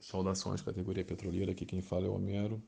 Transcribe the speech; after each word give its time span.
Saudações, 0.00 0.62
categoria 0.62 1.04
petroleira. 1.04 1.52
Aqui 1.52 1.66
quem 1.66 1.82
fala 1.82 2.06
é 2.06 2.08
o 2.08 2.14
Homero. 2.14 2.62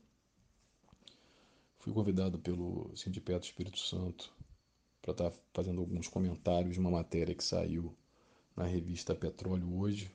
Fui 1.79 1.93
convidado 1.93 2.39
pelo 2.39 2.95
Sindicato 2.95 3.47
Espírito 3.47 3.79
Santo 3.79 4.33
para 5.01 5.13
estar 5.13 5.31
tá 5.31 5.39
fazendo 5.53 5.81
alguns 5.81 6.07
comentários 6.07 6.75
de 6.75 6.81
uma 6.81 6.91
matéria 6.91 7.35
que 7.35 7.43
saiu 7.43 7.97
na 8.55 8.65
revista 8.65 9.15
Petróleo 9.15 9.79
hoje. 9.79 10.15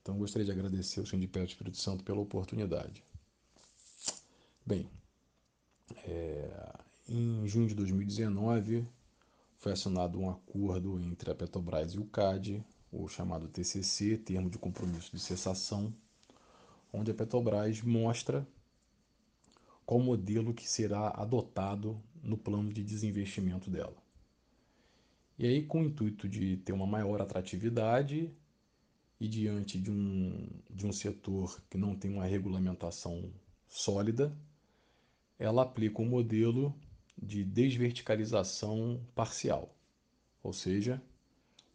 Então 0.00 0.16
gostaria 0.16 0.46
de 0.46 0.52
agradecer 0.52 1.00
ao 1.00 1.06
Sindicato 1.06 1.46
Espírito 1.46 1.76
Santo 1.76 2.04
pela 2.04 2.20
oportunidade. 2.20 3.04
Bem, 4.64 4.88
é, 6.04 6.72
em 7.08 7.46
junho 7.46 7.66
de 7.66 7.74
2019 7.74 8.86
foi 9.58 9.72
assinado 9.72 10.18
um 10.18 10.30
acordo 10.30 10.98
entre 11.00 11.30
a 11.30 11.34
Petrobras 11.34 11.92
e 11.92 11.98
o 11.98 12.06
CAD, 12.06 12.64
o 12.90 13.08
chamado 13.08 13.48
TCC, 13.48 14.16
Termo 14.18 14.50
de 14.50 14.58
Compromisso 14.58 15.10
de 15.10 15.20
Cessação, 15.20 15.94
onde 16.92 17.10
a 17.10 17.14
Petrobras 17.14 17.82
mostra 17.82 18.46
qual 19.84 20.00
modelo 20.00 20.52
que 20.52 20.68
será 20.68 21.08
adotado 21.10 22.00
no 22.22 22.36
plano 22.36 22.72
de 22.72 22.82
desinvestimento 22.82 23.70
dela. 23.70 23.96
E 25.38 25.46
aí, 25.46 25.64
com 25.64 25.82
o 25.82 25.84
intuito 25.84 26.28
de 26.28 26.56
ter 26.58 26.72
uma 26.72 26.86
maior 26.86 27.22
atratividade 27.22 28.30
e 29.20 29.28
diante 29.28 29.78
de 29.78 29.90
um, 29.90 30.48
de 30.68 30.86
um 30.86 30.92
setor 30.92 31.62
que 31.70 31.78
não 31.78 31.94
tem 31.94 32.12
uma 32.12 32.24
regulamentação 32.24 33.32
sólida, 33.68 34.36
ela 35.38 35.62
aplica 35.62 36.02
um 36.02 36.06
modelo 36.06 36.74
de 37.16 37.44
desverticalização 37.44 39.00
parcial, 39.14 39.74
ou 40.42 40.52
seja, 40.52 41.02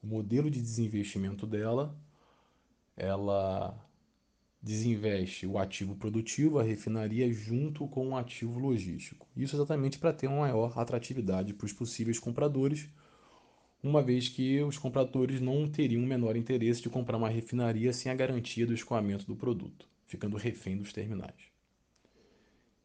o 0.03 0.07
modelo 0.07 0.51
de 0.51 0.61
desinvestimento 0.61 1.47
dela, 1.47 1.97
ela 2.95 3.73
desinveste 4.61 5.47
o 5.47 5.57
ativo 5.57 5.95
produtivo, 5.95 6.59
a 6.59 6.63
refinaria, 6.63 7.31
junto 7.31 7.87
com 7.87 8.09
o 8.09 8.17
ativo 8.17 8.59
logístico. 8.59 9.27
Isso 9.35 9.55
exatamente 9.55 9.97
para 9.97 10.13
ter 10.13 10.27
uma 10.27 10.41
maior 10.41 10.77
atratividade 10.77 11.53
para 11.53 11.65
os 11.65 11.73
possíveis 11.73 12.19
compradores, 12.19 12.87
uma 13.81 14.01
vez 14.01 14.29
que 14.29 14.61
os 14.61 14.77
compradores 14.77 15.41
não 15.41 15.67
teriam 15.67 16.01
o 16.01 16.07
menor 16.07 16.37
interesse 16.37 16.81
de 16.81 16.89
comprar 16.89 17.17
uma 17.17 17.27
refinaria 17.27 17.91
sem 17.91 18.11
a 18.11 18.15
garantia 18.15 18.65
do 18.65 18.73
escoamento 18.73 19.25
do 19.25 19.35
produto, 19.35 19.87
ficando 20.05 20.37
refém 20.37 20.77
dos 20.77 20.93
terminais. 20.93 21.51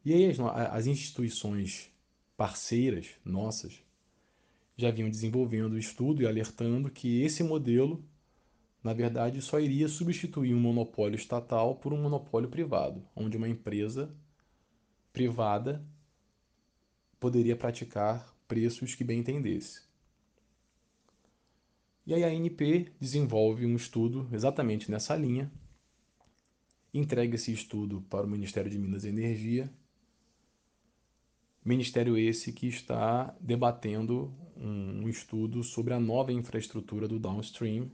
E 0.03 0.13
aí 0.13 0.29
as, 0.29 0.39
as 0.39 0.87
instituições 0.87 1.89
parceiras 2.35 3.07
nossas 3.23 3.81
já 4.79 4.91
vinham 4.91 5.09
desenvolvendo 5.09 5.73
o 5.73 5.77
estudo 5.77 6.21
e 6.21 6.27
alertando 6.27 6.89
que 6.89 7.21
esse 7.21 7.43
modelo, 7.43 8.03
na 8.83 8.93
verdade, 8.93 9.41
só 9.41 9.59
iria 9.59 9.89
substituir 9.89 10.53
um 10.53 10.59
monopólio 10.59 11.17
estatal 11.17 11.75
por 11.75 11.91
um 11.91 12.01
monopólio 12.01 12.49
privado, 12.49 13.05
onde 13.15 13.35
uma 13.35 13.49
empresa 13.49 14.15
privada 15.11 15.85
poderia 17.19 17.55
praticar 17.55 18.33
preços 18.47 18.95
que 18.95 19.03
bem 19.03 19.19
entendesse. 19.19 19.81
E 22.05 22.13
aí 22.13 22.23
a 22.23 22.27
ANP 22.27 22.93
desenvolve 22.99 23.65
um 23.65 23.75
estudo 23.75 24.27
exatamente 24.31 24.89
nessa 24.89 25.15
linha, 25.15 25.51
entrega 26.93 27.35
esse 27.35 27.51
estudo 27.51 28.01
para 28.09 28.25
o 28.25 28.29
Ministério 28.29 28.71
de 28.71 28.79
Minas 28.79 29.03
e 29.03 29.09
Energia 29.09 29.71
Ministério 31.63 32.17
esse 32.17 32.53
que 32.53 32.67
está 32.67 33.35
debatendo 33.39 34.33
um, 34.59 35.07
estudo 35.07 35.63
sobre 35.63 35.93
a 35.93 35.99
nova 35.99 36.33
infraestrutura 36.33 37.07
do 37.07 37.17
downstream. 37.17 37.89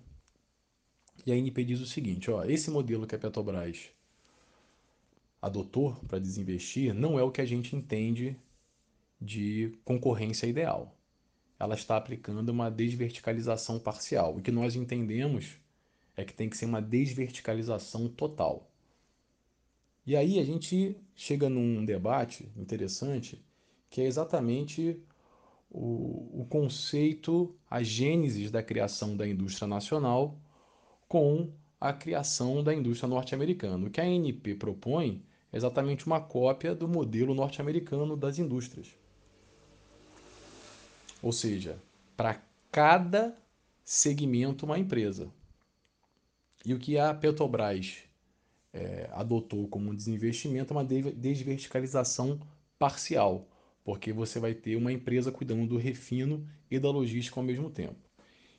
E 1.25 1.31
a 1.31 1.35
ANP 1.35 1.63
diz 1.63 1.79
o 1.79 1.85
seguinte: 1.85 2.31
ó, 2.31 2.43
esse 2.43 2.69
modelo 2.71 3.05
que 3.05 3.15
a 3.15 3.19
Petrobras 3.19 3.89
adotou 5.41 5.95
para 6.07 6.19
desinvestir 6.19 6.93
não 6.93 7.19
é 7.19 7.23
o 7.23 7.31
que 7.31 7.41
a 7.41 7.45
gente 7.45 7.75
entende 7.75 8.35
de 9.21 9.77
concorrência 9.85 10.47
ideal. 10.47 10.97
Ela 11.59 11.75
está 11.75 11.95
aplicando 11.95 12.49
uma 12.49 12.69
desverticalização 12.69 13.79
parcial. 13.79 14.35
O 14.35 14.41
que 14.41 14.51
nós 14.51 14.75
entendemos 14.75 15.57
é 16.17 16.25
que 16.25 16.33
tem 16.33 16.49
que 16.49 16.57
ser 16.57 16.65
uma 16.65 16.81
desverticalização 16.81 18.09
total. 18.09 18.69
E 20.05 20.15
aí 20.15 20.39
a 20.39 20.43
gente 20.43 20.97
chega 21.15 21.49
num 21.49 21.85
debate 21.85 22.51
interessante 22.55 23.43
que 23.89 24.01
é 24.01 24.05
exatamente 24.05 24.99
o, 25.69 26.24
o 26.35 26.45
conceito, 26.45 27.55
a 27.69 27.81
gênese 27.81 28.49
da 28.49 28.61
criação 28.61 29.15
da 29.15 29.27
indústria 29.27 29.67
nacional 29.67 30.37
com 31.07 31.49
a 31.79 31.93
criação 31.93 32.61
da 32.63 32.73
indústria 32.73 33.07
norte-americana. 33.07 33.87
O 33.87 33.89
que 33.89 34.01
a 34.01 34.03
ANP 34.03 34.55
propõe 34.55 35.23
é 35.51 35.57
exatamente 35.57 36.05
uma 36.05 36.19
cópia 36.19 36.75
do 36.75 36.87
modelo 36.87 37.33
norte-americano 37.33 38.17
das 38.17 38.37
indústrias. 38.37 38.89
Ou 41.21 41.31
seja, 41.31 41.77
para 42.17 42.41
cada 42.71 43.37
segmento 43.83 44.65
uma 44.65 44.77
empresa. 44.77 45.29
E 46.65 46.73
o 46.73 46.79
que 46.79 46.97
a 46.97 47.13
Petrobras 47.13 47.99
é, 48.73 49.09
adotou 49.13 49.67
como 49.67 49.95
desinvestimento 49.95 50.73
é 50.73 50.77
uma 50.77 50.83
desverticalização 50.83 52.39
parcial 52.77 53.47
porque 53.85 54.11
você 54.11 54.39
vai 54.39 54.55
ter 54.55 54.75
uma 54.75 54.91
empresa 54.91 55.31
cuidando 55.31 55.67
do 55.67 55.77
refino 55.77 56.45
e 56.71 56.79
da 56.79 56.89
logística 56.89 57.39
ao 57.39 57.45
mesmo 57.45 57.69
tempo. 57.69 58.09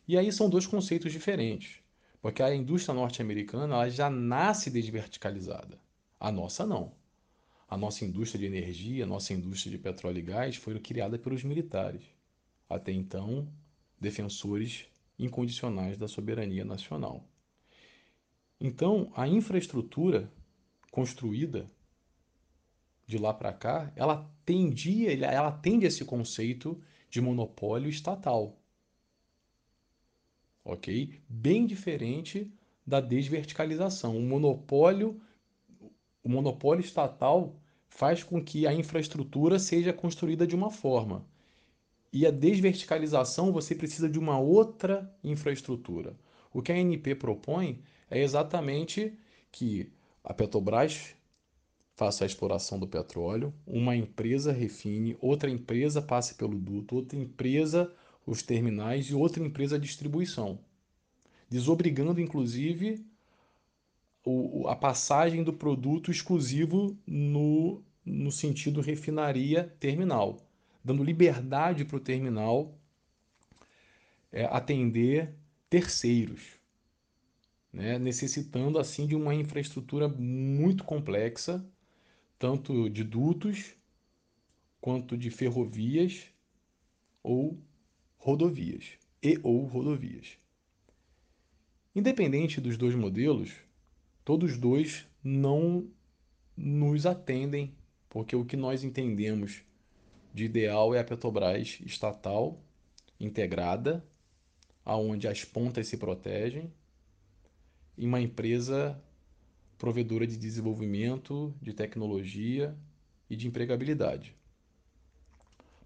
E 0.06 0.16
aí 0.16 0.32
são 0.32 0.48
dois 0.48 0.68
conceitos 0.68 1.12
diferentes, 1.12 1.80
porque 2.22 2.44
a 2.44 2.54
indústria 2.54 2.94
norte-americana 2.94 3.90
já 3.90 4.08
nasce 4.08 4.70
desverticalizada, 4.70 5.80
a 6.20 6.30
nossa 6.30 6.64
não. 6.64 6.94
A 7.68 7.76
nossa 7.76 8.04
indústria 8.04 8.38
de 8.38 8.56
energia, 8.56 9.02
a 9.02 9.06
nossa 9.08 9.32
indústria 9.32 9.72
de 9.72 9.78
petróleo 9.78 10.18
e 10.18 10.22
gás 10.22 10.54
foi 10.54 10.78
criada 10.78 11.18
pelos 11.18 11.42
militares, 11.42 12.04
até 12.68 12.92
então 12.92 13.48
defensores 14.00 14.86
incondicionais 15.18 15.98
da 15.98 16.06
soberania 16.06 16.64
nacional. 16.64 17.28
Então, 18.60 19.12
a 19.16 19.26
infraestrutura 19.26 20.30
construída 20.92 21.68
de 23.06 23.18
lá 23.18 23.32
para 23.32 23.52
cá, 23.52 23.92
ela 23.94 24.28
tendia, 24.44 25.12
ela 25.12 25.48
atende 25.48 25.86
esse 25.86 26.04
conceito 26.04 26.80
de 27.08 27.20
monopólio 27.20 27.88
estatal. 27.88 28.58
Ok? 30.64 31.20
Bem 31.28 31.66
diferente 31.66 32.50
da 32.84 33.00
desverticalização. 33.00 34.16
O 34.16 34.22
monopólio, 34.22 35.20
o 36.22 36.28
monopólio 36.28 36.84
estatal 36.84 37.56
faz 37.88 38.22
com 38.22 38.42
que 38.42 38.66
a 38.66 38.74
infraestrutura 38.74 39.58
seja 39.58 39.92
construída 39.92 40.46
de 40.46 40.56
uma 40.56 40.70
forma. 40.70 41.24
E 42.12 42.26
a 42.26 42.30
desverticalização 42.30 43.52
você 43.52 43.74
precisa 43.74 44.08
de 44.08 44.18
uma 44.18 44.38
outra 44.38 45.14
infraestrutura. 45.22 46.16
O 46.52 46.62
que 46.62 46.72
a 46.72 46.74
ANP 46.74 47.14
propõe 47.14 47.82
é 48.10 48.20
exatamente 48.20 49.16
que 49.52 49.92
a 50.24 50.34
Petrobras 50.34 51.14
faça 51.96 52.24
a 52.24 52.26
exploração 52.26 52.78
do 52.78 52.86
petróleo, 52.86 53.54
uma 53.66 53.96
empresa 53.96 54.52
refine, 54.52 55.16
outra 55.18 55.50
empresa 55.50 56.02
passe 56.02 56.34
pelo 56.34 56.58
duto, 56.58 56.94
outra 56.94 57.18
empresa 57.18 57.92
os 58.26 58.42
terminais 58.42 59.06
e 59.06 59.14
outra 59.14 59.42
empresa 59.42 59.76
a 59.76 59.78
distribuição, 59.78 60.58
desobrigando 61.48 62.20
inclusive 62.20 63.04
o, 64.22 64.68
a 64.68 64.76
passagem 64.76 65.42
do 65.42 65.52
produto 65.52 66.10
exclusivo 66.10 66.98
no, 67.06 67.82
no 68.04 68.30
sentido 68.30 68.82
refinaria 68.82 69.74
terminal, 69.80 70.38
dando 70.84 71.02
liberdade 71.02 71.84
para 71.84 71.96
o 71.96 72.00
terminal 72.00 72.74
é, 74.30 74.44
atender 74.44 75.34
terceiros, 75.70 76.42
né, 77.72 77.98
necessitando 77.98 78.78
assim 78.78 79.06
de 79.06 79.14
uma 79.14 79.34
infraestrutura 79.34 80.08
muito 80.08 80.84
complexa 80.84 81.64
tanto 82.38 82.88
de 82.90 83.02
dutos 83.02 83.74
quanto 84.80 85.16
de 85.16 85.30
ferrovias 85.30 86.26
ou 87.22 87.58
rodovias 88.16 88.98
e 89.22 89.38
ou 89.42 89.64
rodovias. 89.64 90.36
Independente 91.94 92.60
dos 92.60 92.76
dois 92.76 92.94
modelos, 92.94 93.52
todos 94.24 94.58
dois 94.58 95.06
não 95.24 95.90
nos 96.56 97.06
atendem, 97.06 97.74
porque 98.08 98.36
o 98.36 98.44
que 98.44 98.56
nós 98.56 98.84
entendemos 98.84 99.62
de 100.32 100.44
ideal 100.44 100.94
é 100.94 101.00
a 101.00 101.04
Petrobras 101.04 101.80
estatal 101.84 102.62
integrada, 103.18 104.06
aonde 104.84 105.26
as 105.26 105.44
pontas 105.44 105.88
se 105.88 105.96
protegem, 105.96 106.72
e 107.96 108.06
uma 108.06 108.20
empresa 108.20 109.02
provedora 109.78 110.26
de 110.26 110.36
desenvolvimento, 110.36 111.54
de 111.60 111.72
tecnologia 111.72 112.76
e 113.28 113.36
de 113.36 113.46
empregabilidade. 113.46 114.34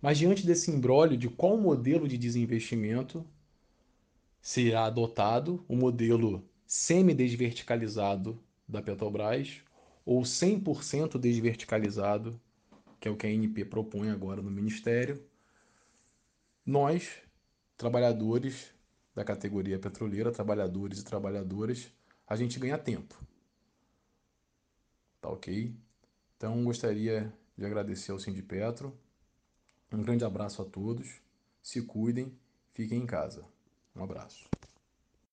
Mas 0.00 0.18
diante 0.18 0.46
desse 0.46 0.70
embrólio 0.70 1.16
de 1.16 1.28
qual 1.28 1.56
modelo 1.56 2.08
de 2.08 2.16
desinvestimento 2.16 3.26
será 4.40 4.86
adotado, 4.86 5.64
o 5.68 5.76
modelo 5.76 6.48
semi-desverticalizado 6.66 8.42
da 8.66 8.80
Petrobras 8.80 9.62
ou 10.04 10.22
100% 10.22 11.18
desverticalizado, 11.18 12.40
que 12.98 13.08
é 13.08 13.10
o 13.10 13.16
que 13.16 13.26
a 13.26 13.30
NP 13.30 13.64
propõe 13.66 14.10
agora 14.10 14.40
no 14.40 14.50
Ministério, 14.50 15.22
nós, 16.64 17.10
trabalhadores 17.76 18.72
da 19.14 19.24
categoria 19.24 19.78
petroleira, 19.78 20.30
trabalhadores 20.30 21.00
e 21.00 21.04
trabalhadoras, 21.04 21.92
a 22.26 22.36
gente 22.36 22.58
ganha 22.58 22.78
tempo. 22.78 23.29
Tá 25.20 25.28
ok? 25.28 25.74
Então 26.36 26.64
gostaria 26.64 27.32
de 27.56 27.64
agradecer 27.64 28.12
ao 28.12 28.18
Sindipetro. 28.18 28.96
Um 29.92 30.02
grande 30.02 30.24
abraço 30.24 30.62
a 30.62 30.64
todos. 30.64 31.20
Se 31.62 31.82
cuidem, 31.82 32.32
fiquem 32.72 33.02
em 33.02 33.06
casa. 33.06 33.44
Um 33.94 34.02
abraço. 34.02 34.48